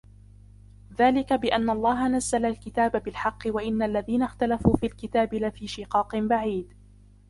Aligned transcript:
ذلك 0.97 1.33
بأن 1.33 1.69
الله 1.69 2.07
نزل 2.07 2.45
الكتاب 2.45 3.03
بالحق 3.03 3.39
وإن 3.45 3.83
الذين 3.83 4.23
اختلفوا 4.23 4.75
في 4.77 4.85
الكتاب 4.85 5.35
لفي 5.35 5.67
شقاق 5.67 6.15
بعيد 6.15 6.73